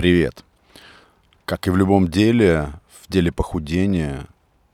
Привет. 0.00 0.46
Как 1.44 1.66
и 1.66 1.70
в 1.70 1.76
любом 1.76 2.08
деле, 2.08 2.72
в 3.02 3.12
деле 3.12 3.30
похудения, 3.30 4.28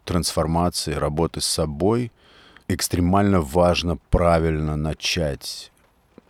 трансформации, 0.04 0.92
работы 0.92 1.40
с 1.40 1.46
собой, 1.46 2.12
экстремально 2.68 3.40
важно 3.40 3.96
правильно 4.10 4.76
начать. 4.76 5.72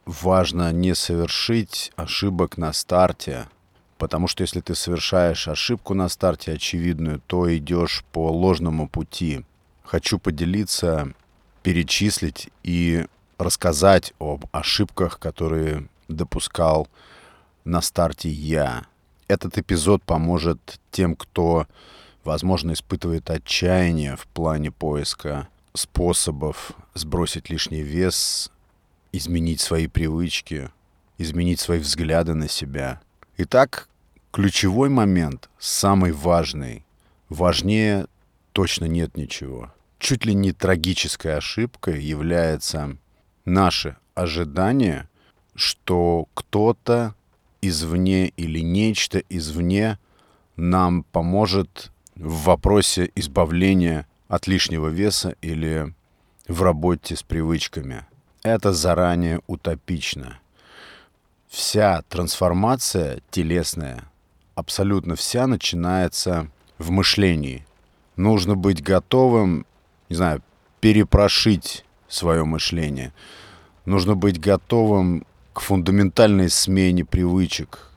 Важно 0.06 0.72
не 0.72 0.94
совершить 0.94 1.92
ошибок 1.96 2.56
на 2.56 2.72
старте, 2.72 3.48
потому 3.98 4.28
что 4.28 4.44
если 4.44 4.62
ты 4.62 4.74
совершаешь 4.74 5.46
ошибку 5.46 5.92
на 5.92 6.08
старте 6.08 6.52
очевидную, 6.52 7.20
то 7.26 7.54
идешь 7.54 8.02
по 8.12 8.30
ложному 8.30 8.88
пути. 8.88 9.44
Хочу 9.84 10.18
поделиться, 10.18 11.12
перечислить 11.62 12.48
и 12.62 13.04
рассказать 13.36 14.14
об 14.18 14.46
ошибках, 14.52 15.18
которые 15.18 15.86
допускал 16.08 16.88
на 17.66 17.82
старте 17.82 18.30
я. 18.30 18.86
Этот 19.28 19.58
эпизод 19.58 20.02
поможет 20.04 20.80
тем, 20.90 21.16
кто, 21.16 21.66
возможно, 22.24 22.72
испытывает 22.72 23.28
отчаяние 23.28 24.16
в 24.16 24.26
плане 24.28 24.70
поиска 24.70 25.48
способов 25.74 26.72
сбросить 26.94 27.50
лишний 27.50 27.82
вес, 27.82 28.50
изменить 29.12 29.60
свои 29.60 29.88
привычки, 29.88 30.70
изменить 31.18 31.60
свои 31.60 31.80
взгляды 31.80 32.34
на 32.34 32.48
себя. 32.48 33.00
Итак, 33.36 33.88
ключевой 34.30 34.88
момент, 34.88 35.50
самый 35.58 36.12
важный, 36.12 36.84
важнее 37.28 38.06
точно 38.52 38.84
нет 38.84 39.16
ничего. 39.16 39.72
Чуть 39.98 40.24
ли 40.24 40.34
не 40.34 40.52
трагической 40.52 41.36
ошибкой 41.36 42.02
является 42.02 42.96
наше 43.44 43.96
ожидание, 44.14 45.08
что 45.54 46.28
кто-то 46.34 47.14
извне 47.62 48.28
или 48.28 48.60
нечто 48.60 49.22
извне 49.28 49.98
нам 50.56 51.02
поможет 51.04 51.92
в 52.14 52.44
вопросе 52.44 53.10
избавления 53.14 54.06
от 54.28 54.46
лишнего 54.46 54.88
веса 54.88 55.34
или 55.42 55.94
в 56.48 56.62
работе 56.62 57.16
с 57.16 57.22
привычками. 57.22 58.06
Это 58.42 58.72
заранее 58.72 59.40
утопично. 59.46 60.38
Вся 61.48 62.02
трансформация 62.08 63.20
телесная, 63.30 64.04
абсолютно 64.54 65.14
вся 65.16 65.46
начинается 65.46 66.50
в 66.78 66.90
мышлении. 66.90 67.66
Нужно 68.16 68.56
быть 68.56 68.82
готовым, 68.82 69.66
не 70.08 70.16
знаю, 70.16 70.42
перепрошить 70.80 71.84
свое 72.08 72.44
мышление. 72.44 73.12
Нужно 73.84 74.14
быть 74.14 74.40
готовым 74.40 75.26
к 75.56 75.60
фундаментальной 75.60 76.50
смене 76.50 77.02
привычек, 77.06 77.90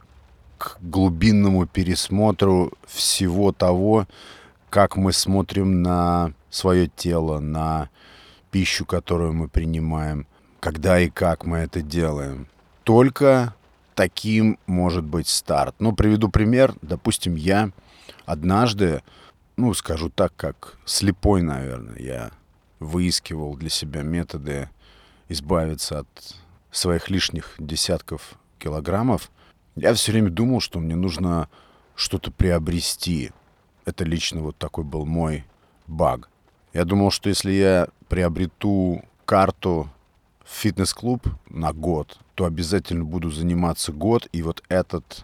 к 0.57 0.77
глубинному 0.79 1.67
пересмотру 1.67 2.71
всего 2.87 3.51
того, 3.51 4.07
как 4.69 4.95
мы 4.95 5.11
смотрим 5.11 5.81
на 5.81 6.31
свое 6.49 6.87
тело, 6.87 7.39
на 7.39 7.89
пищу, 8.49 8.85
которую 8.85 9.33
мы 9.33 9.49
принимаем, 9.49 10.25
когда 10.61 11.01
и 11.01 11.09
как 11.09 11.43
мы 11.43 11.57
это 11.57 11.81
делаем. 11.81 12.47
Только 12.85 13.53
таким 13.93 14.57
может 14.65 15.03
быть 15.03 15.27
старт. 15.27 15.75
Ну, 15.79 15.91
приведу 15.91 16.29
пример. 16.29 16.73
Допустим, 16.81 17.35
я 17.35 17.71
однажды, 18.25 19.03
ну, 19.57 19.73
скажу 19.73 20.09
так, 20.09 20.31
как 20.37 20.77
слепой, 20.85 21.41
наверное, 21.41 21.99
я 21.99 22.31
выискивал 22.79 23.57
для 23.57 23.69
себя 23.69 24.01
методы 24.01 24.69
избавиться 25.27 25.99
от 25.99 26.07
своих 26.71 27.09
лишних 27.09 27.55
десятков 27.57 28.33
килограммов, 28.57 29.31
я 29.75 29.93
все 29.93 30.11
время 30.11 30.29
думал, 30.29 30.59
что 30.59 30.79
мне 30.79 30.95
нужно 30.95 31.47
что-то 31.95 32.31
приобрести. 32.31 33.31
Это 33.85 34.03
лично 34.03 34.41
вот 34.41 34.57
такой 34.57 34.83
был 34.83 35.05
мой 35.05 35.45
баг. 35.87 36.29
Я 36.73 36.85
думал, 36.85 37.11
что 37.11 37.29
если 37.29 37.51
я 37.51 37.87
приобрету 38.07 39.03
карту 39.25 39.89
в 40.43 40.49
фитнес-клуб 40.49 41.27
на 41.49 41.73
год, 41.73 42.19
то 42.35 42.45
обязательно 42.45 43.03
буду 43.03 43.29
заниматься 43.29 43.91
год, 43.91 44.27
и 44.31 44.41
вот 44.41 44.63
этот 44.69 45.23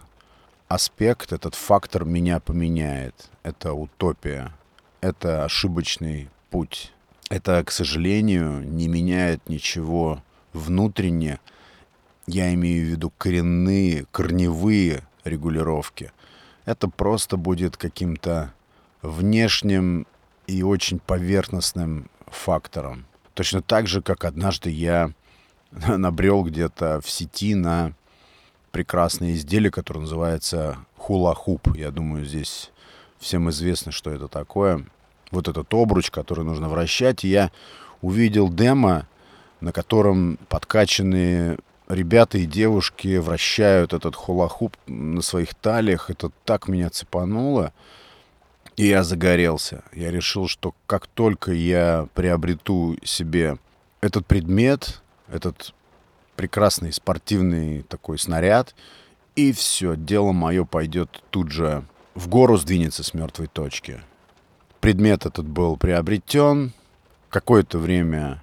аспект, 0.68 1.32
этот 1.32 1.54
фактор 1.54 2.04
меня 2.04 2.40
поменяет. 2.40 3.30
Это 3.42 3.72
утопия. 3.72 4.52
Это 5.00 5.44
ошибочный 5.44 6.28
путь. 6.50 6.92
Это, 7.28 7.62
к 7.64 7.70
сожалению, 7.70 8.60
не 8.60 8.88
меняет 8.88 9.48
ничего 9.48 10.22
внутренне, 10.52 11.40
я 12.26 12.52
имею 12.54 12.86
в 12.86 12.90
виду 12.90 13.12
коренные, 13.16 14.06
корневые 14.10 15.02
регулировки, 15.24 16.12
это 16.64 16.88
просто 16.88 17.36
будет 17.36 17.76
каким-то 17.76 18.52
внешним 19.02 20.06
и 20.46 20.62
очень 20.62 20.98
поверхностным 20.98 22.10
фактором. 22.26 23.06
Точно 23.34 23.62
так 23.62 23.86
же, 23.86 24.02
как 24.02 24.24
однажды 24.24 24.70
я 24.70 25.12
набрел 25.70 26.42
где-то 26.42 27.00
в 27.00 27.10
сети 27.10 27.54
на 27.54 27.92
прекрасное 28.72 29.32
изделие, 29.32 29.70
которое 29.70 30.00
называется 30.00 30.78
хула-хуп. 30.96 31.76
Я 31.76 31.90
думаю, 31.90 32.24
здесь 32.24 32.70
всем 33.18 33.48
известно, 33.50 33.92
что 33.92 34.10
это 34.10 34.28
такое. 34.28 34.86
Вот 35.30 35.48
этот 35.48 35.72
обруч, 35.72 36.10
который 36.10 36.44
нужно 36.44 36.68
вращать. 36.68 37.24
И 37.24 37.28
я 37.28 37.50
увидел 38.02 38.48
демо 38.48 39.08
на 39.60 39.72
котором 39.72 40.38
подкачанные 40.48 41.58
ребята 41.88 42.38
и 42.38 42.46
девушки 42.46 43.16
вращают 43.16 43.92
этот 43.92 44.14
хулахуп 44.14 44.76
на 44.86 45.22
своих 45.22 45.54
талиях. 45.54 46.10
Это 46.10 46.30
так 46.44 46.68
меня 46.68 46.90
цепануло. 46.90 47.72
И 48.76 48.86
я 48.86 49.04
загорелся. 49.04 49.82
Я 49.92 50.10
решил, 50.10 50.48
что 50.48 50.74
как 50.86 51.06
только 51.06 51.52
я 51.52 52.08
приобрету 52.14 52.96
себе 53.02 53.56
этот 54.00 54.26
предмет, 54.26 55.00
этот 55.28 55.72
прекрасный 56.36 56.92
спортивный 56.92 57.82
такой 57.82 58.18
снаряд, 58.18 58.74
и 59.34 59.52
все, 59.52 59.96
дело 59.96 60.32
мое 60.32 60.64
пойдет 60.64 61.22
тут 61.30 61.50
же 61.50 61.84
в 62.14 62.28
гору 62.28 62.56
сдвинется 62.56 63.02
с 63.02 63.14
мертвой 63.14 63.46
точки. 63.46 64.00
Предмет 64.80 65.26
этот 65.26 65.46
был 65.46 65.76
приобретен. 65.76 66.72
Какое-то 67.28 67.78
время 67.78 68.42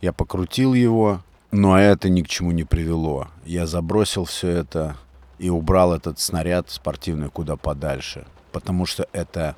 я 0.00 0.12
покрутил 0.12 0.74
его, 0.74 1.22
но 1.50 1.78
это 1.78 2.08
ни 2.08 2.22
к 2.22 2.28
чему 2.28 2.52
не 2.52 2.64
привело. 2.64 3.28
Я 3.44 3.66
забросил 3.66 4.24
все 4.24 4.48
это 4.48 4.96
и 5.38 5.50
убрал 5.50 5.94
этот 5.94 6.18
снаряд 6.18 6.70
спортивный 6.70 7.30
куда 7.30 7.56
подальше. 7.56 8.26
Потому 8.52 8.86
что 8.86 9.08
это 9.12 9.56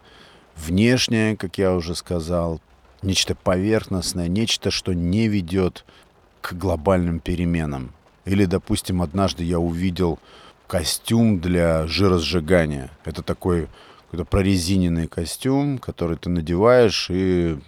внешнее, 0.57 1.37
как 1.37 1.59
я 1.59 1.75
уже 1.75 1.95
сказал, 1.95 2.61
нечто 3.03 3.35
поверхностное, 3.35 4.29
нечто, 4.29 4.71
что 4.71 4.93
не 4.93 5.29
ведет 5.29 5.85
к 6.41 6.53
глобальным 6.53 7.21
переменам. 7.21 7.93
Или, 8.25 8.45
допустим, 8.45 9.03
однажды 9.03 9.45
я 9.45 9.59
увидел 9.59 10.19
костюм 10.67 11.41
для 11.41 11.87
жиросжигания. 11.87 12.91
Это 13.05 13.23
такой 13.23 13.69
какой-то 14.11 14.25
прорезиненный 14.25 15.07
костюм, 15.07 15.79
который 15.79 16.17
ты 16.17 16.31
надеваешь 16.31 17.09
и 17.11 17.59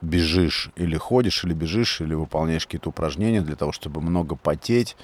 бежишь 0.00 0.70
или 0.76 0.96
ходишь, 0.96 1.44
или 1.44 1.54
бежишь, 1.54 2.00
или 2.00 2.14
выполняешь 2.14 2.66
какие-то 2.66 2.90
упражнения 2.90 3.40
для 3.40 3.56
того, 3.56 3.72
чтобы 3.72 4.00
много 4.00 4.36
потеть. 4.36 4.96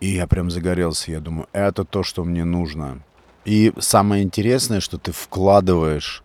И 0.00 0.08
я 0.08 0.26
прям 0.26 0.50
загорелся. 0.50 1.12
Я 1.12 1.20
думаю, 1.20 1.48
это 1.52 1.84
то, 1.84 2.02
что 2.02 2.24
мне 2.24 2.44
нужно. 2.44 3.02
И 3.44 3.72
самое 3.78 4.22
интересное, 4.22 4.80
что 4.80 4.98
ты 4.98 5.12
вкладываешь 5.12 6.22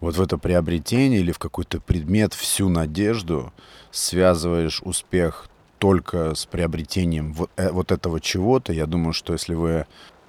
вот 0.00 0.16
в 0.16 0.22
это 0.22 0.38
приобретение 0.38 1.20
или 1.20 1.30
в 1.30 1.38
какой-то 1.38 1.80
предмет 1.80 2.34
всю 2.34 2.68
надежду, 2.68 3.52
связываешь 3.90 4.80
успех 4.82 5.48
только 5.78 6.34
с 6.34 6.46
приобретением 6.46 7.34
вот, 7.34 7.50
э, 7.56 7.70
вот 7.70 7.92
этого 7.92 8.20
чего-то. 8.20 8.72
Я 8.72 8.86
думаю, 8.86 9.12
что 9.12 9.32
если 9.32 9.54
вы 9.54 9.86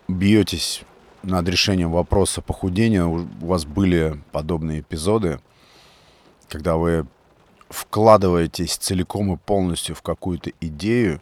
бьетесь 0.07 0.83
над 1.23 1.47
решением 1.47 1.92
вопроса 1.92 2.42
похудения, 2.42 3.06
у 3.06 3.25
вас 3.39 3.65
были 3.65 4.21
подобные 4.31 4.81
эпизоды, 4.81 5.39
когда 6.50 6.75
вы 6.75 7.07
вкладываетесь 7.73 8.77
целиком 8.77 9.33
и 9.33 9.37
полностью 9.37 9.95
в 9.95 10.01
какую-то 10.01 10.51
идею, 10.61 11.21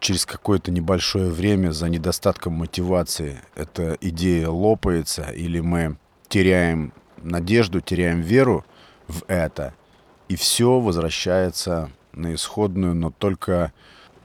через 0.00 0.26
какое-то 0.26 0.70
небольшое 0.70 1.30
время 1.30 1.70
за 1.70 1.88
недостатком 1.88 2.54
мотивации 2.54 3.40
эта 3.54 3.96
идея 4.00 4.48
лопается, 4.48 5.30
или 5.30 5.60
мы 5.60 5.96
теряем 6.28 6.92
надежду, 7.22 7.80
теряем 7.80 8.20
веру 8.20 8.64
в 9.08 9.24
это, 9.28 9.74
и 10.28 10.36
все 10.36 10.80
возвращается 10.80 11.90
на 12.12 12.34
исходную, 12.34 12.94
но 12.94 13.10
только 13.10 13.72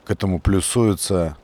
к 0.05 0.11
этому 0.11 0.39
плюсуется 0.39 1.37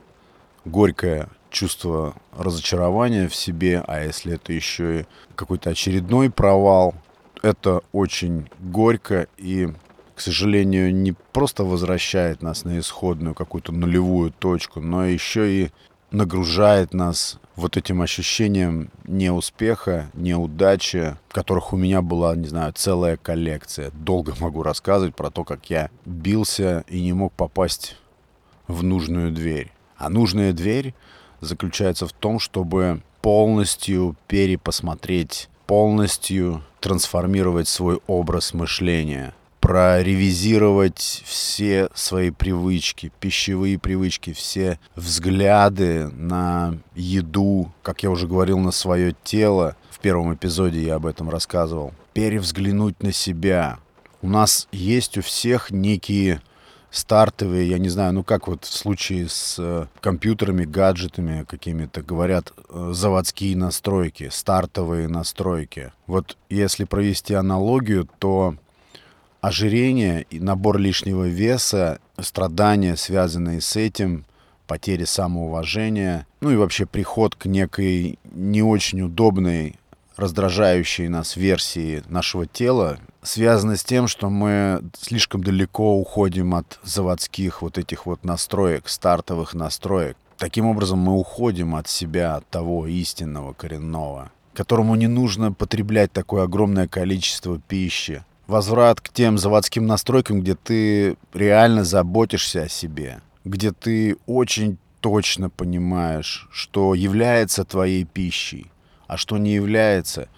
горькое 0.64 1.28
чувство 1.50 2.14
разочарования 2.36 3.28
в 3.28 3.34
себе, 3.34 3.82
а 3.86 4.04
если 4.04 4.34
это 4.34 4.52
еще 4.52 5.00
и 5.00 5.06
какой-то 5.34 5.70
очередной 5.70 6.30
провал, 6.30 6.94
это 7.42 7.82
очень 7.92 8.48
горько 8.58 9.28
и, 9.36 9.68
к 10.16 10.20
сожалению, 10.20 10.94
не 10.94 11.12
просто 11.12 11.62
возвращает 11.62 12.40
нас 12.40 12.64
на 12.64 12.78
исходную 12.78 13.34
какую-то 13.34 13.70
нулевую 13.70 14.32
точку, 14.32 14.80
но 14.80 15.04
еще 15.04 15.52
и 15.52 15.70
нагружает 16.10 16.94
нас 16.94 17.38
вот 17.54 17.76
этим 17.76 18.00
ощущением 18.00 18.90
неуспеха, 19.04 20.10
неудачи, 20.14 21.18
которых 21.30 21.74
у 21.74 21.76
меня 21.76 22.00
была, 22.00 22.34
не 22.34 22.46
знаю, 22.46 22.72
целая 22.72 23.18
коллекция. 23.18 23.90
Долго 23.90 24.34
могу 24.40 24.62
рассказывать 24.62 25.14
про 25.14 25.30
то, 25.30 25.44
как 25.44 25.68
я 25.68 25.90
бился 26.06 26.82
и 26.88 27.02
не 27.02 27.12
мог 27.12 27.34
попасть 27.34 27.96
в 28.68 28.82
нужную 28.82 29.30
дверь. 29.32 29.70
А 29.98 30.08
нужная 30.08 30.54
дверь 30.54 30.94
заключается 31.42 32.06
в 32.06 32.12
том, 32.14 32.38
чтобы 32.38 33.02
полностью 33.20 34.16
перепосмотреть, 34.28 35.50
полностью 35.66 36.62
трансформировать 36.80 37.68
свой 37.68 38.00
образ 38.06 38.54
мышления– 38.54 39.34
проревизировать 39.66 41.24
все 41.26 41.88
свои 41.92 42.30
привычки, 42.30 43.10
пищевые 43.18 43.80
привычки, 43.80 44.32
все 44.32 44.78
взгляды 44.94 46.06
на 46.06 46.78
еду, 46.94 47.72
как 47.82 48.04
я 48.04 48.12
уже 48.12 48.28
говорил, 48.28 48.60
на 48.60 48.70
свое 48.70 49.16
тело. 49.24 49.74
В 49.90 49.98
первом 49.98 50.32
эпизоде 50.32 50.80
я 50.84 50.94
об 50.94 51.06
этом 51.06 51.30
рассказывал. 51.30 51.94
Перевзглянуть 52.12 53.02
на 53.02 53.10
себя. 53.10 53.80
У 54.22 54.28
нас 54.28 54.68
есть 54.70 55.18
у 55.18 55.22
всех 55.22 55.72
некие 55.72 56.42
стартовые, 56.92 57.68
я 57.68 57.78
не 57.78 57.88
знаю, 57.88 58.12
ну 58.12 58.22
как 58.22 58.46
вот 58.46 58.64
в 58.64 58.72
случае 58.72 59.28
с 59.28 59.56
э, 59.58 59.86
компьютерами, 60.00 60.64
гаджетами 60.64 61.44
какими-то, 61.44 62.02
говорят, 62.02 62.52
э, 62.68 62.90
заводские 62.92 63.56
настройки, 63.56 64.28
стартовые 64.30 65.08
настройки. 65.08 65.92
Вот 66.06 66.36
если 66.48 66.84
провести 66.84 67.34
аналогию, 67.34 68.08
то 68.20 68.54
ожирение 69.46 70.26
и 70.28 70.40
набор 70.40 70.78
лишнего 70.78 71.28
веса, 71.28 72.00
страдания, 72.18 72.96
связанные 72.96 73.60
с 73.60 73.76
этим, 73.76 74.24
потери 74.66 75.04
самоуважения, 75.04 76.26
ну 76.40 76.50
и 76.50 76.56
вообще 76.56 76.84
приход 76.84 77.36
к 77.36 77.46
некой 77.46 78.18
не 78.32 78.62
очень 78.62 79.02
удобной, 79.02 79.76
раздражающей 80.16 81.06
нас 81.06 81.36
версии 81.36 82.02
нашего 82.08 82.46
тела, 82.46 82.98
связано 83.22 83.76
с 83.76 83.84
тем, 83.84 84.08
что 84.08 84.30
мы 84.30 84.82
слишком 84.98 85.44
далеко 85.44 85.96
уходим 85.96 86.54
от 86.56 86.80
заводских 86.82 87.62
вот 87.62 87.78
этих 87.78 88.06
вот 88.06 88.24
настроек, 88.24 88.88
стартовых 88.88 89.54
настроек. 89.54 90.16
Таким 90.38 90.66
образом, 90.66 90.98
мы 90.98 91.12
уходим 91.12 91.76
от 91.76 91.86
себя, 91.86 92.34
от 92.34 92.48
того 92.48 92.88
истинного, 92.88 93.52
коренного, 93.52 94.32
которому 94.54 94.96
не 94.96 95.06
нужно 95.06 95.52
потреблять 95.52 96.12
такое 96.12 96.42
огромное 96.42 96.88
количество 96.88 97.60
пищи, 97.60 98.24
возврат 98.46 99.00
к 99.00 99.08
тем 99.08 99.38
заводским 99.38 99.86
настройкам, 99.86 100.40
где 100.40 100.54
ты 100.54 101.16
реально 101.32 101.84
заботишься 101.84 102.62
о 102.62 102.68
себе, 102.68 103.20
где 103.44 103.72
ты 103.72 104.16
очень 104.26 104.78
точно 105.00 105.50
понимаешь, 105.50 106.48
что 106.50 106.94
является 106.94 107.64
твоей 107.64 108.04
пищей, 108.04 108.70
а 109.06 109.16
что 109.16 109.38
не 109.38 109.54
является, 109.54 110.28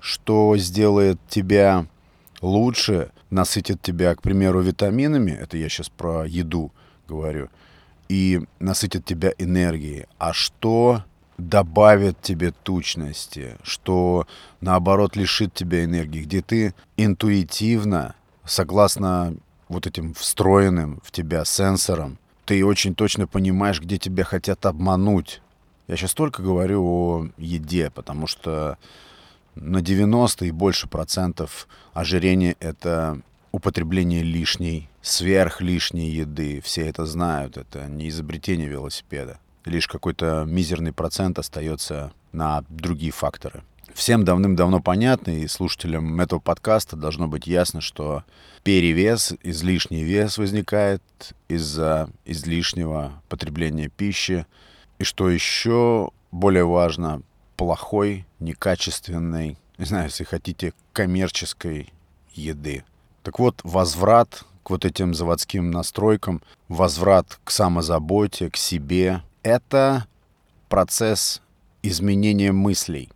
что 0.00 0.56
сделает 0.56 1.18
тебя 1.28 1.86
лучше, 2.40 3.10
насытит 3.30 3.82
тебя, 3.82 4.14
к 4.14 4.22
примеру, 4.22 4.60
витаминами, 4.60 5.32
это 5.32 5.56
я 5.56 5.68
сейчас 5.68 5.88
про 5.88 6.24
еду 6.24 6.72
говорю, 7.08 7.48
и 8.08 8.42
насытит 8.58 9.04
тебя 9.04 9.32
энергией, 9.38 10.06
а 10.18 10.32
что 10.32 11.02
добавит 11.38 12.20
тебе 12.22 12.52
тучности, 12.62 13.56
что 13.62 14.26
наоборот 14.60 15.16
лишит 15.16 15.54
тебя 15.54 15.84
энергии, 15.84 16.22
где 16.22 16.42
ты 16.42 16.74
интуитивно, 16.96 18.14
согласно 18.44 19.34
вот 19.68 19.86
этим 19.86 20.14
встроенным 20.14 21.00
в 21.02 21.10
тебя 21.10 21.44
сенсорам, 21.44 22.18
ты 22.44 22.64
очень 22.64 22.94
точно 22.94 23.26
понимаешь, 23.26 23.80
где 23.80 23.98
тебя 23.98 24.24
хотят 24.24 24.64
обмануть. 24.66 25.42
Я 25.88 25.96
сейчас 25.96 26.14
только 26.14 26.42
говорю 26.42 26.84
о 26.84 27.28
еде, 27.36 27.90
потому 27.90 28.26
что 28.26 28.78
на 29.54 29.82
90 29.82 30.46
и 30.46 30.50
больше 30.50 30.88
процентов 30.88 31.68
ожирения 31.92 32.56
это 32.60 33.20
употребление 33.52 34.22
лишней, 34.22 34.88
сверх 35.02 35.60
лишней 35.60 36.10
еды. 36.10 36.60
Все 36.60 36.86
это 36.88 37.06
знают, 37.06 37.56
это 37.56 37.86
не 37.86 38.08
изобретение 38.08 38.68
велосипеда 38.68 39.40
лишь 39.66 39.88
какой-то 39.88 40.44
мизерный 40.46 40.92
процент 40.92 41.38
остается 41.38 42.12
на 42.32 42.64
другие 42.68 43.12
факторы. 43.12 43.62
Всем 43.94 44.24
давным-давно 44.24 44.80
понятно, 44.80 45.30
и 45.30 45.46
слушателям 45.46 46.20
этого 46.20 46.38
подкаста 46.38 46.96
должно 46.96 47.28
быть 47.28 47.46
ясно, 47.46 47.80
что 47.80 48.24
перевес, 48.62 49.32
излишний 49.42 50.04
вес 50.04 50.38
возникает 50.38 51.02
из-за 51.48 52.10
излишнего 52.24 53.22
потребления 53.28 53.88
пищи. 53.88 54.46
И 54.98 55.04
что 55.04 55.30
еще 55.30 56.10
более 56.30 56.64
важно, 56.64 57.22
плохой, 57.56 58.26
некачественной, 58.38 59.56
не 59.78 59.84
знаю, 59.84 60.04
если 60.06 60.24
хотите, 60.24 60.74
коммерческой 60.92 61.92
еды. 62.34 62.84
Так 63.22 63.38
вот, 63.38 63.60
возврат 63.64 64.44
к 64.62 64.70
вот 64.70 64.84
этим 64.84 65.14
заводским 65.14 65.70
настройкам, 65.70 66.42
возврат 66.68 67.38
к 67.44 67.50
самозаботе, 67.50 68.50
к 68.50 68.56
себе, 68.56 69.22
это 69.46 70.06
процесс 70.68 71.40
изменения 71.82 72.50
мыслей. 72.50 73.08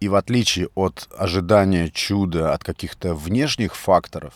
И 0.00 0.08
в 0.08 0.16
отличие 0.16 0.68
от 0.74 1.08
ожидания 1.16 1.90
чуда, 1.90 2.52
от 2.52 2.64
каких-то 2.64 3.14
внешних 3.14 3.76
факторов, 3.76 4.34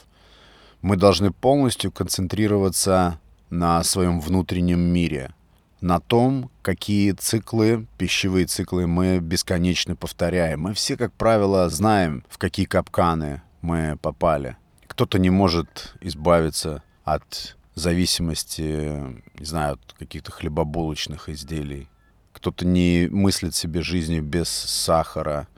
мы 0.80 0.96
должны 0.96 1.32
полностью 1.32 1.90
концентрироваться 1.90 3.18
на 3.50 3.82
своем 3.82 4.20
внутреннем 4.20 4.80
мире, 4.80 5.34
на 5.80 5.98
том, 5.98 6.50
какие 6.62 7.12
циклы, 7.12 7.86
пищевые 7.98 8.46
циклы 8.46 8.86
мы 8.86 9.18
бесконечно 9.18 9.96
повторяем. 9.96 10.60
Мы 10.60 10.74
все, 10.74 10.96
как 10.96 11.12
правило, 11.12 11.68
знаем, 11.68 12.24
в 12.28 12.38
какие 12.38 12.66
капканы 12.66 13.42
мы 13.60 13.98
попали. 14.00 14.56
Кто-то 14.86 15.18
не 15.18 15.30
может 15.30 15.94
избавиться 16.00 16.82
от 17.04 17.56
зависимости, 17.74 19.22
не 19.40 19.46
знаю, 19.46 19.78
каких-то 19.98 20.30
хлебобулочных 20.30 21.30
изделий. 21.30 21.88
Кто-то 22.32 22.66
не 22.66 23.08
мыслит 23.10 23.54
себе 23.54 23.80
жизнью 23.82 24.22
без 24.22 24.48
сахара, 24.48 25.48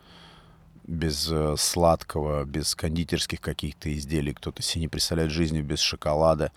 без 0.87 1.29
э, 1.31 1.57
сладкого, 1.59 2.45
без 2.45 2.75
кондитерских 2.75 3.41
каких-то 3.41 3.93
изделий. 3.93 4.33
Кто-то 4.33 4.63
себе 4.63 4.83
не 4.83 4.89
представляет 4.89 5.33
жизнью 5.33 5.65
без 5.65 5.81
шоколада. 5.81 6.53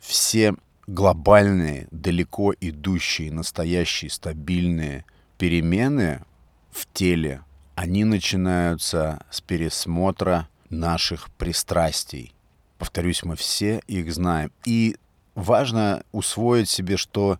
Все 0.00 0.54
глобальные, 0.86 1.86
далеко 1.90 2.54
идущие, 2.58 3.30
настоящие, 3.30 4.10
стабильные 4.10 5.04
перемены 5.38 6.22
в 6.70 6.86
теле, 6.92 7.42
они 7.74 8.04
начинаются 8.04 9.24
с 9.30 9.40
пересмотра 9.40 10.48
наших 10.70 11.30
пристрастий. 11.32 12.34
Повторюсь, 12.78 13.22
мы 13.22 13.36
все 13.36 13.82
их 13.86 14.12
знаем. 14.12 14.50
И 14.64 14.96
важно 15.34 16.02
усвоить 16.12 16.68
себе, 16.68 16.96
что 16.96 17.38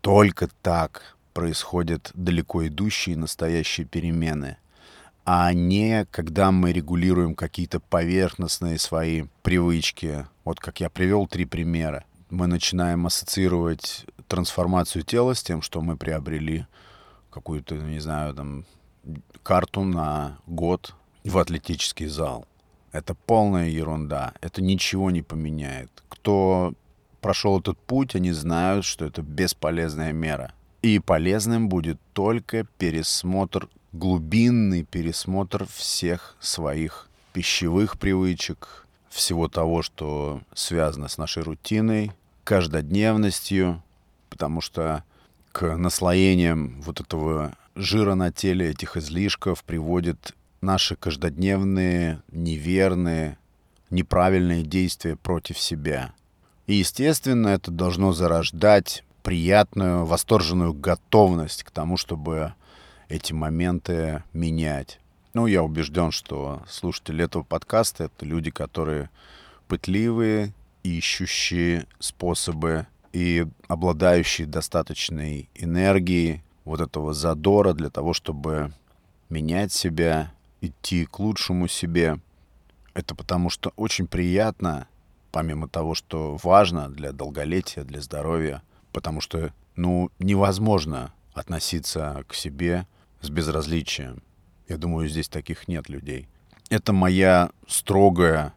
только 0.00 0.48
так 0.62 1.16
происходят 1.32 2.10
далеко 2.14 2.66
идущие 2.66 3.16
настоящие 3.16 3.86
перемены, 3.86 4.58
а 5.24 5.52
не 5.52 6.06
когда 6.10 6.50
мы 6.50 6.72
регулируем 6.72 7.34
какие-то 7.34 7.80
поверхностные 7.80 8.78
свои 8.78 9.24
привычки. 9.42 10.26
Вот 10.44 10.60
как 10.60 10.80
я 10.80 10.90
привел 10.90 11.26
три 11.26 11.44
примера. 11.44 12.04
Мы 12.30 12.46
начинаем 12.46 13.06
ассоциировать 13.06 14.06
трансформацию 14.26 15.04
тела 15.04 15.34
с 15.34 15.42
тем, 15.42 15.62
что 15.62 15.80
мы 15.80 15.96
приобрели 15.96 16.66
какую-то, 17.30 17.76
не 17.76 18.00
знаю, 18.00 18.34
там, 18.34 18.64
карту 19.42 19.84
на 19.84 20.38
год 20.46 20.94
в 21.24 21.38
атлетический 21.38 22.06
зал. 22.06 22.46
Это 22.90 23.14
полная 23.14 23.68
ерунда. 23.68 24.32
Это 24.40 24.60
ничего 24.62 25.10
не 25.10 25.22
поменяет. 25.22 25.90
Кто 26.08 26.74
прошел 27.22 27.58
этот 27.58 27.78
путь, 27.78 28.14
они 28.14 28.32
знают, 28.32 28.84
что 28.84 29.06
это 29.06 29.22
бесполезная 29.22 30.12
мера. 30.12 30.52
И 30.82 30.98
полезным 30.98 31.68
будет 31.70 31.98
только 32.12 32.64
пересмотр, 32.76 33.68
глубинный 33.92 34.82
пересмотр 34.82 35.66
всех 35.72 36.36
своих 36.40 37.08
пищевых 37.32 37.98
привычек, 37.98 38.86
всего 39.08 39.48
того, 39.48 39.82
что 39.82 40.42
связано 40.54 41.08
с 41.08 41.16
нашей 41.16 41.44
рутиной, 41.44 42.12
каждодневностью, 42.44 43.82
потому 44.28 44.60
что 44.60 45.04
к 45.52 45.76
наслоениям 45.76 46.80
вот 46.82 47.00
этого 47.00 47.56
жира 47.76 48.14
на 48.14 48.32
теле, 48.32 48.70
этих 48.70 48.96
излишков 48.96 49.62
приводит 49.64 50.34
наши 50.60 50.96
каждодневные, 50.96 52.22
неверные, 52.32 53.38
неправильные 53.90 54.62
действия 54.62 55.16
против 55.16 55.58
себя. 55.58 56.12
И, 56.66 56.74
естественно, 56.74 57.48
это 57.48 57.70
должно 57.70 58.12
зарождать 58.12 59.04
приятную, 59.22 60.04
восторженную 60.04 60.72
готовность 60.72 61.64
к 61.64 61.70
тому, 61.70 61.96
чтобы 61.96 62.54
эти 63.08 63.32
моменты 63.32 64.22
менять. 64.32 64.98
Ну, 65.34 65.46
я 65.46 65.62
убежден, 65.62 66.10
что 66.10 66.62
слушатели 66.68 67.24
этого 67.24 67.42
подкаста— 67.42 68.04
это 68.14 68.26
люди, 68.26 68.50
которые 68.50 69.10
пытливые, 69.66 70.52
ищущие 70.82 71.86
способы 71.98 72.86
и 73.12 73.46
обладающие 73.68 74.46
достаточной 74.46 75.48
энергией, 75.54 76.42
вот 76.64 76.80
этого 76.80 77.12
задора 77.14 77.72
для 77.72 77.90
того, 77.90 78.12
чтобы 78.12 78.72
менять 79.28 79.72
себя, 79.72 80.32
идти 80.60 81.06
к 81.06 81.18
лучшему 81.18 81.68
себе. 81.68 82.18
Это 82.94 83.14
потому 83.14 83.50
что 83.50 83.72
очень 83.76 84.06
приятно, 84.06 84.86
помимо 85.32 85.66
того, 85.66 85.94
что 85.94 86.36
важно 86.42 86.88
для 86.88 87.12
долголетия, 87.12 87.82
для 87.82 88.00
здоровья, 88.00 88.62
потому 88.92 89.20
что, 89.20 89.52
ну, 89.74 90.10
невозможно 90.18 91.12
относиться 91.32 92.24
к 92.28 92.34
себе 92.34 92.86
с 93.22 93.30
безразличием. 93.30 94.22
Я 94.68 94.76
думаю, 94.76 95.08
здесь 95.08 95.28
таких 95.28 95.66
нет 95.66 95.88
людей. 95.88 96.28
Это 96.70 96.92
моя 96.92 97.50
строгая, 97.66 98.54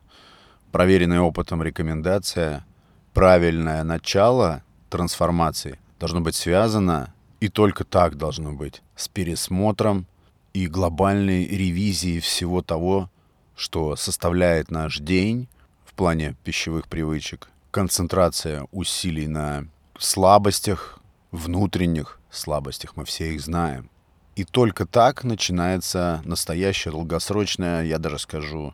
проверенная 0.71 1.21
опытом 1.21 1.63
рекомендация. 1.63 2.65
Правильное 3.13 3.83
начало 3.83 4.61
трансформации 4.89 5.79
должно 5.99 6.21
быть 6.21 6.35
связано, 6.35 7.13
и 7.39 7.47
только 7.47 7.85
так 7.85 8.17
должно 8.17 8.51
быть, 8.51 8.81
с 8.95 9.07
пересмотром 9.07 10.05
и 10.53 10.67
глобальной 10.67 11.45
ревизией 11.45 12.19
всего 12.19 12.61
того, 12.61 13.09
что 13.55 13.95
составляет 13.95 14.71
наш 14.71 14.99
день 14.99 15.47
плане 15.95 16.35
пищевых 16.43 16.87
привычек. 16.87 17.49
Концентрация 17.71 18.67
усилий 18.71 19.27
на 19.27 19.67
слабостях, 19.97 20.99
внутренних 21.31 22.19
слабостях, 22.29 22.95
мы 22.95 23.05
все 23.05 23.33
их 23.33 23.41
знаем. 23.41 23.89
И 24.35 24.43
только 24.43 24.85
так 24.85 25.23
начинается 25.23 26.21
настоящая, 26.25 26.91
долгосрочная, 26.91 27.85
я 27.85 27.97
даже 27.97 28.19
скажу, 28.19 28.73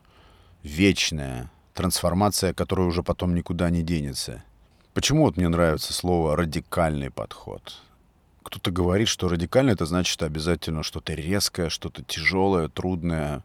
вечная 0.63 1.51
трансформация, 1.74 2.54
которая 2.54 2.88
уже 2.88 3.04
потом 3.04 3.36
никуда 3.36 3.70
не 3.70 3.84
денется. 3.84 4.44
Почему 4.94 5.24
вот 5.24 5.38
мне 5.38 5.48
нравится 5.48 5.94
слово 5.94 6.36
«радикальный 6.36 7.12
подход»? 7.12 7.82
Кто-то 8.44 8.72
говорит, 8.72 9.08
что 9.08 9.30
радикальный— 9.30 9.74
это 9.74 9.86
значит 9.86 10.22
обязательно 10.24 10.84
что-то 10.84 11.13
резкое, 11.13 11.70
что-то 11.70 12.04
тяжелое, 12.04 12.68
трудное, 12.68 13.44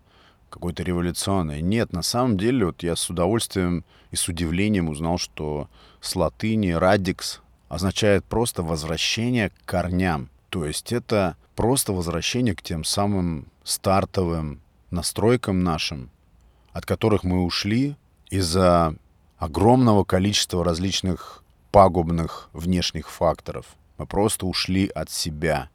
какое-то 0.56 0.82
революционное. 0.82 1.60
Нет, 1.60 1.92
на 1.92 2.02
самом 2.02 2.38
деле, 2.38 2.66
вот 2.66 2.82
я 2.82 2.96
с 2.96 3.08
удовольствием 3.10 3.84
и 4.10 4.16
с 4.16 4.26
удивлением 4.26 4.88
узнал, 4.88 5.18
что 5.18 5.68
с 6.00 6.16
латыни 6.16 6.70
«радикс» 6.70 7.40
означает 7.68 8.24
просто 8.24 8.62
возвращение 8.62 9.50
к 9.50 9.52
корням. 9.64 10.30
То 10.48 10.64
есть 10.64 10.92
это 10.92 11.36
просто 11.54 11.92
возвращение 11.92 12.54
к 12.54 12.62
тем 12.62 12.84
самым 12.84 13.48
стартовым 13.64 14.60
настройкам 14.90 15.62
нашим, 15.62 16.10
от 16.72 16.86
которых 16.86 17.22
мы 17.22 17.44
ушли 17.44 17.96
из-за 18.30 18.96
огромного 19.36 20.04
количества 20.04 20.64
различных 20.64 21.44
пагубных 21.70 22.48
внешних 22.54 23.10
факторов. 23.10 23.66
Мы 23.98 24.06
просто 24.06 24.46
ушли 24.46 24.88
от 24.88 25.10
себя. 25.10 25.68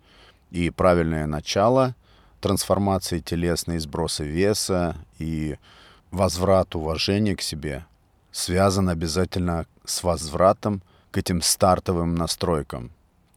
И 0.50 0.70
правильное 0.70 1.28
начало 1.28 1.96
трансформации 2.42 3.20
телесной, 3.20 3.80
сброса 3.80 4.24
веса 4.24 4.98
и 5.20 5.58
возврат 6.12 6.76
уважения 6.76 7.36
к 7.36 7.42
себе 7.42 7.86
связан 8.32 8.90
обязательно 8.90 9.66
с 9.86 10.04
возвратом 10.04 10.82
к 11.12 11.18
этим 11.18 11.42
стартовым 11.42 12.16
настройкам, 12.16 12.92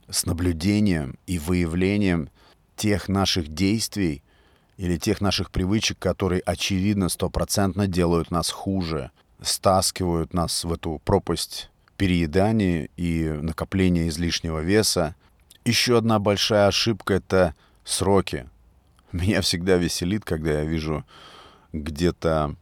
с 0.09 0.27
наблюдением 0.27 1.19
и 1.27 1.39
выявлением 1.39 2.31
тех 2.77 3.09
наших 3.09 3.49
действий 3.49 4.23
или 4.77 4.97
тех 4.97 5.21
наших 5.21 5.51
привычек, 5.51 5.99
которые, 5.99 6.41
очевидно, 6.41 7.09
стопроцентно 7.09 7.87
делают 7.87 8.31
нас 8.31 8.51
хуже, 8.51 9.11
стаскивают 9.43 10.33
нас 10.33 10.65
в 10.65 10.73
эту 10.73 11.01
пропасть 11.05 11.71
переедания 11.97 12.89
и 12.97 13.29
накопления 13.29 14.09
излишнего 14.09 14.61
веса. 14.61 15.15
Еще 15.65 15.99
одна 15.99 16.19
большая 16.19 16.69
ошибка— 16.69 17.15
это 17.15 17.55
сроки. 17.85 18.49
Меня 19.15 19.43
всегда 19.43 19.77
веселит, 19.77 20.25
когда 20.25 20.51
я 20.55 20.65
вижу 20.65 21.05
где-то 21.73 22.57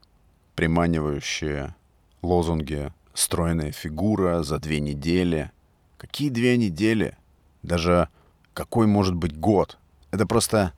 приманивающие 0.55 1.75
лозунги 2.21 2.93
«стройная 3.15 3.73
фигура 3.73 4.43
за 4.43 4.59
две 4.59 4.79
недели». 4.79 5.51
Какие 5.97 6.29
две 6.29 6.59
недели? 6.59 7.17
Даже 7.63 8.11
какой 8.53 8.87
может 8.87 9.15
быть 9.15 9.35
год? 9.35 9.79
Это 10.11 10.27
просто 10.27 10.75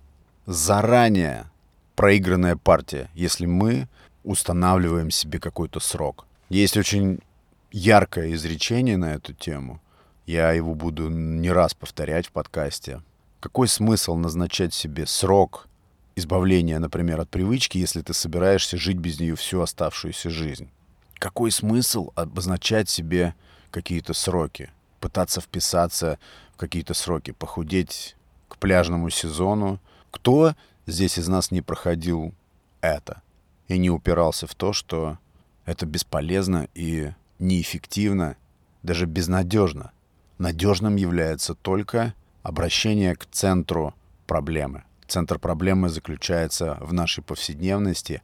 заранее 0.46 1.46
проигранная 1.96 2.54
партия, 2.54 3.10
если 3.12 3.46
мы 3.46 3.88
устанавливаем 4.22 5.10
себе 5.10 5.40
какой-то 5.40 5.80
срок. 5.80 6.24
Есть 6.50 6.76
очень 6.76 7.18
яркое 7.72 8.32
изречение 8.34 8.96
на 8.96 9.14
эту 9.14 9.32
тему. 9.32 9.80
Я 10.24 10.52
его 10.52 10.76
буду 10.76 11.08
не 11.08 11.50
раз 11.50 11.74
повторять 11.74 12.28
в 12.28 12.30
подкасте. 12.30 13.02
Какой 13.44 13.68
смысл 13.68 14.16
назначать 14.16 14.72
себе 14.72 15.06
срок 15.06 15.68
избавления, 16.16 16.78
например, 16.78 17.20
от 17.20 17.28
привычки, 17.28 17.76
если 17.76 18.00
ты 18.00 18.14
собираешься 18.14 18.78
жить 18.78 18.96
без 18.96 19.20
нее 19.20 19.36
всю 19.36 19.60
оставшуюся 19.60 20.30
жизнь? 20.30 20.70
Какой 21.18 21.50
смысл 21.50 22.10
обозначать 22.14 22.88
себе 22.88 23.34
какие-то 23.70 24.14
сроки? 24.14 24.70
Пытаться 24.98 25.42
вписаться 25.42 26.18
в 26.54 26.56
какие-то 26.56 26.94
сроки, 26.94 27.32
похудеть 27.32 28.16
к 28.48 28.56
пляжному 28.56 29.10
сезону. 29.10 29.78
Кто 30.10 30.54
здесь 30.86 31.18
из 31.18 31.28
нас 31.28 31.50
не 31.50 31.60
проходил 31.60 32.32
это 32.80 33.20
и 33.68 33.76
не 33.76 33.90
упирался 33.90 34.46
в 34.46 34.54
то, 34.54 34.72
что 34.72 35.18
это 35.66 35.84
бесполезно 35.84 36.66
и 36.72 37.12
неэффективно, 37.38 38.38
даже 38.82 39.04
безнадежно. 39.04 39.92
Надежным 40.38 40.96
является 40.96 41.54
только 41.54 42.14
обращение 42.44 43.16
к 43.16 43.26
центру 43.26 43.94
проблемы. 44.28 44.84
Центр 45.08 45.38
проблемы 45.40 45.88
заключается 45.88 46.78
в 46.80 46.92
нашей 46.92 47.24
повседневности 47.24 48.22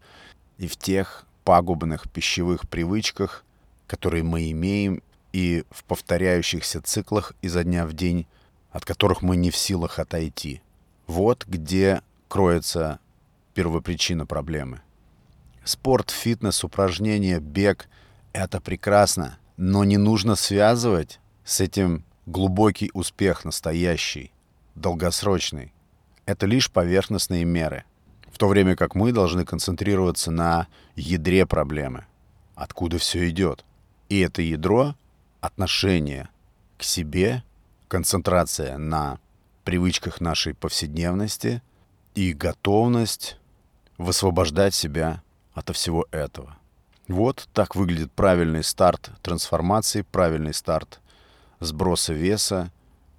и 0.59 0.69
в 0.69 0.77
тех 0.77 1.27
пагубных 1.43 2.09
пищевых 2.09 2.69
привычках, 2.69 3.45
которые 3.89 4.23
мы 4.23 4.50
имеем, 4.53 5.03
и 5.33 5.65
в 5.71 5.85
повторяющихся 5.85 6.83
циклах 6.83 7.33
изо 7.41 7.65
дня 7.65 7.87
в 7.87 7.93
день, 7.93 8.27
от 8.71 8.85
которых 8.85 9.23
мы 9.23 9.37
не 9.37 9.50
в 9.50 9.57
силах 9.57 9.99
отойти. 9.99 10.61
Вот 11.07 11.47
где 11.47 12.03
кроется 12.29 12.99
первопричина 13.55 14.27
проблемы. 14.27 14.83
Спорт, 15.65 16.11
фитнес, 16.11 16.62
упражнения, 16.62 17.41
бег— 17.41 17.89
это 18.33 18.61
прекрасно, 18.61 19.39
но 19.57 19.85
не 19.85 19.97
нужно 19.97 20.35
связывать 20.35 21.21
с 21.45 21.61
этим 21.61 22.05
глубокий 22.27 22.91
успех 22.95 23.45
настоящий, 23.45 24.33
долгосрочный. 24.75 25.73
Это 26.27 26.47
лишь 26.47 26.71
поверхностные 26.71 27.45
меры. 27.45 27.85
В 28.31 28.39
то 28.39 28.49
время 28.49 28.77
как 28.77 28.95
мы 28.95 29.12
должны 29.12 29.45
концентрироваться 29.45 30.31
на 30.31 30.69
ядре 30.95 31.47
проблемы. 31.47 32.07
Откуда 32.55 32.99
все 32.99 33.29
идет. 33.29 33.65
И 34.09 34.21
это 34.21 34.43
ядро— 34.43 34.95
отношение 35.41 36.29
к 36.79 36.83
себе, 36.83 37.43
концентрация 37.89 38.79
на 38.79 39.19
привычках 39.65 40.21
нашей 40.21 40.55
повседневности 40.55 41.62
и 42.15 42.33
готовность 42.33 43.39
высвобождать 43.99 44.75
себя 44.75 45.23
от 45.53 45.75
всего 45.75 46.07
этого. 46.11 46.57
Вот 47.09 47.49
так 47.53 47.75
выглядит 47.75 48.12
правильный 48.12 48.62
старт 48.62 49.11
трансформации, 49.23 50.03
правильный 50.03 50.55
старт 50.55 51.00
сброса 51.61 52.12
веса, 52.12 52.73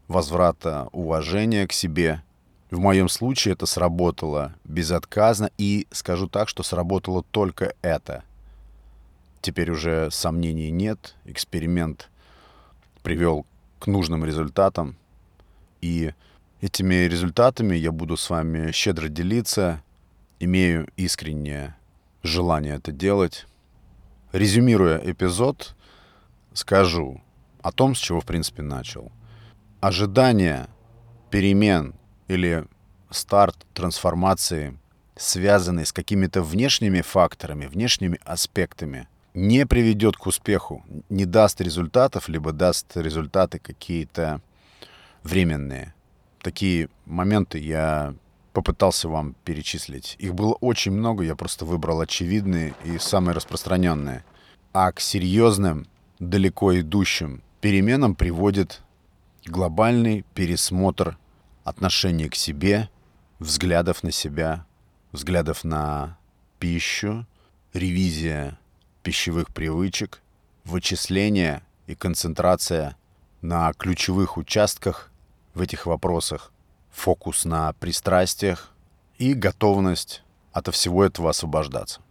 возврата 0.08 0.90
уважения 0.92 1.68
к 1.68 1.74
себе. 1.74 2.22
В 2.70 2.80
моем 2.80 3.10
случае 3.10 3.54
это 3.54 3.66
сработало 3.66 4.54
безотказно, 4.64 5.50
и 5.58 5.88
скажу 5.92 6.28
так, 6.28 6.50
что 6.50 6.64
сработало 6.64 7.24
только 7.32 7.74
это. 7.82 8.24
Теперь 9.42 9.72
уже 9.72 10.10
сомнений 10.12 10.72
нет, 10.72 11.16
эксперимент 11.26 12.10
привел 13.04 13.46
к 13.80 13.88
нужным 13.88 14.24
результатам, 14.26 14.96
и 15.82 16.14
этими 16.62 17.06
результатами 17.06 17.76
я 17.76 17.92
буду 17.92 18.18
с 18.18 18.30
вами 18.30 18.72
щедро 18.72 19.08
делиться, 19.08 19.82
имею 20.40 20.88
искреннее 20.96 21.76
желание 22.24 22.76
это 22.76 22.92
делать. 22.92 23.48
Резюмируя 24.32 24.98
эпизод, 25.04 25.76
скажу 26.54 27.22
о 27.62 27.72
том, 27.72 27.96
с 27.96 28.00
чего, 28.00 28.22
в 28.22 28.26
принципе, 28.26 28.62
начал. 28.62 29.12
Ожидание 29.80 30.68
перемен 31.30 31.96
или 32.28 32.66
старт 33.10 33.66
трансформации, 33.74 34.78
связанный 35.16 35.86
с 35.86 35.94
какими-то 35.94 36.42
внешними 36.42 37.02
факторами, 37.02 37.66
внешними 37.66 38.20
аспектами, 38.24 39.08
не 39.34 39.66
приведет 39.66 40.18
к 40.18 40.28
успеху, 40.28 40.84
не 41.10 41.26
даст 41.26 41.62
результатов, 41.62 42.28
либо 42.28 42.52
даст 42.52 42.98
результаты 42.98 43.60
какие-то 43.60 44.42
временные. 45.24 45.94
Такие 46.42 46.90
моменты 47.06 47.60
я 47.60 48.16
попытался 48.54 49.08
вам 49.08 49.36
перечислить. 49.46 50.16
Их 50.20 50.34
было 50.34 50.54
очень 50.54 50.92
много, 50.92 51.24
я 51.24 51.36
просто 51.36 51.66
выбрал 51.66 52.02
очевидные 52.02 52.74
и 52.84 52.98
самые 52.98 53.36
распространенные. 53.36 54.24
А 54.74 54.92
к 54.92 55.00
серьезным, 55.00 55.88
далеко 56.20 56.78
идущим 56.80 57.42
переменам 57.62 58.16
приводит 58.16 58.82
глобальный 59.46 60.26
пересмотр 60.34 61.18
отношение 61.64 62.30
к 62.30 62.36
себе, 62.36 62.90
взглядов 63.40 64.04
на 64.04 64.12
себя, 64.12 64.66
взглядов 65.12 65.64
на 65.64 66.18
пищу, 66.60 67.26
ревизия 67.74 68.60
пищевых 69.04 69.54
привычек, 69.54 70.22
вычисление 70.64 71.62
и 71.88 71.96
концентрация 71.96 72.98
на 73.42 73.72
ключевых 73.74 74.38
участках 74.38 75.12
в 75.54 75.62
этих 75.62 75.86
вопросах, 75.86 76.52
фокус 76.92 77.46
на 77.46 77.74
пристрастиях 77.74 78.72
и 79.18 79.34
готовность 79.34 80.24
от 80.52 80.74
всего 80.74 81.04
этого 81.04 81.30
освобождаться. 81.30 82.02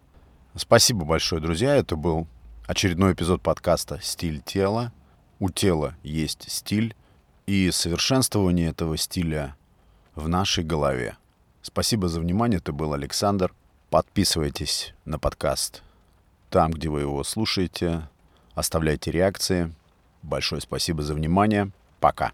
Спасибо 0.57 1.05
большое, 1.05 1.41
друзья. 1.41 1.75
Это 1.77 1.97
был 1.97 2.27
очередной 2.67 3.13
эпизод 3.13 3.43
подкаста 3.43 4.01
«Стиль 4.03 4.41
тела». 4.41 4.93
У 5.41 5.51
тела 5.51 5.97
есть 6.05 6.49
стиль, 6.49 6.95
и 7.47 7.73
совершенствование 7.73 8.69
этого 8.69 8.97
стиля 8.97 9.57
в 10.15 10.29
нашей 10.29 10.63
голове. 10.63 11.17
Спасибо 11.63 12.09
за 12.09 12.21
внимание. 12.21 12.59
Это 12.59 12.73
был 12.73 12.93
Александр. 12.93 13.53
Подписывайтесь 13.91 14.95
на 15.05 15.19
подкаст 15.19 15.83
там, 16.51 16.73
где 16.73 16.89
вы 16.89 17.01
его 17.01 17.25
слушаете. 17.25 18.09
Оставляйте 18.55 19.11
реакции. 19.11 19.73
Большое 20.23 20.61
спасибо 20.61 21.03
за 21.03 21.15
внимание. 21.15 21.71
Пока. 22.01 22.33